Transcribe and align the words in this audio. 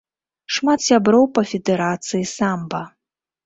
Шмат 0.55 0.79
сяброў 0.87 1.29
па 1.37 1.45
федэрацыі 1.53 2.29
самба. 2.35 2.85